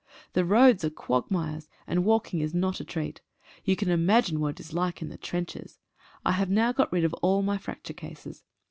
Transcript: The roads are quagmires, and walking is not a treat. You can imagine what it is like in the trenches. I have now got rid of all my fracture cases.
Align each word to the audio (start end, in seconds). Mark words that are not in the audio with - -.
The 0.33 0.43
roads 0.45 0.83
are 0.83 0.89
quagmires, 0.89 1.69
and 1.85 2.03
walking 2.03 2.39
is 2.41 2.55
not 2.55 2.79
a 2.79 2.83
treat. 2.83 3.21
You 3.63 3.75
can 3.75 3.91
imagine 3.91 4.39
what 4.39 4.55
it 4.59 4.59
is 4.61 4.73
like 4.73 4.99
in 5.03 5.09
the 5.09 5.17
trenches. 5.19 5.77
I 6.25 6.31
have 6.31 6.49
now 6.49 6.71
got 6.71 6.91
rid 6.91 7.03
of 7.03 7.13
all 7.21 7.43
my 7.43 7.59
fracture 7.59 7.93
cases. 7.93 8.43